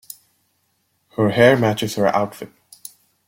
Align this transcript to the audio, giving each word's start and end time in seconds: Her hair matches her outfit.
Her 1.09 1.29
hair 1.29 1.55
matches 1.55 1.93
her 1.93 2.07
outfit. 2.07 2.51